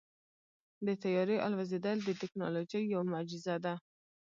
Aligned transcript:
د 0.85 0.87
طیارې 1.03 1.37
الوزېدل 1.45 1.97
د 2.03 2.09
تیکنالوژۍ 2.21 2.83
یوه 2.93 3.05
معجزه 3.11 3.55
ده. 3.65 3.73